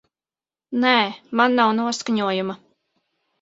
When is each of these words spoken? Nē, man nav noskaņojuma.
Nē, 0.85 0.93
man 1.41 1.53
nav 1.59 1.75
noskaņojuma. 1.81 2.57